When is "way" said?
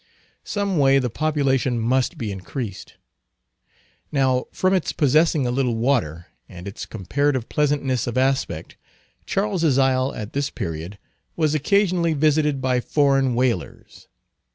0.79-0.97